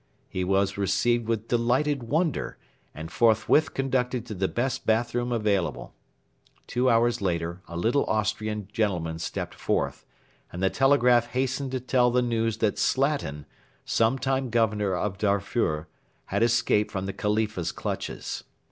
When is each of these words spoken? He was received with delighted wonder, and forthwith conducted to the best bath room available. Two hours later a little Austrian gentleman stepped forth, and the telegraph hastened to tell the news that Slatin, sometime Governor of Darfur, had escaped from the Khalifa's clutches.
He 0.27 0.43
was 0.43 0.79
received 0.79 1.27
with 1.27 1.47
delighted 1.47 2.01
wonder, 2.01 2.57
and 2.91 3.11
forthwith 3.11 3.75
conducted 3.75 4.25
to 4.25 4.33
the 4.33 4.47
best 4.47 4.87
bath 4.87 5.13
room 5.13 5.31
available. 5.31 5.93
Two 6.65 6.89
hours 6.89 7.21
later 7.21 7.61
a 7.67 7.77
little 7.77 8.05
Austrian 8.05 8.67
gentleman 8.73 9.19
stepped 9.19 9.53
forth, 9.53 10.03
and 10.51 10.63
the 10.63 10.71
telegraph 10.71 11.27
hastened 11.27 11.69
to 11.73 11.79
tell 11.79 12.09
the 12.09 12.23
news 12.23 12.57
that 12.57 12.79
Slatin, 12.79 13.45
sometime 13.85 14.49
Governor 14.49 14.95
of 14.95 15.19
Darfur, 15.19 15.87
had 16.25 16.41
escaped 16.41 16.89
from 16.89 17.05
the 17.05 17.13
Khalifa's 17.13 17.71
clutches. 17.71 18.43